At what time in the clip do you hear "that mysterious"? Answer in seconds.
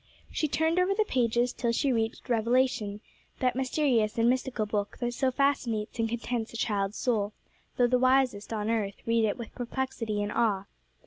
3.37-4.17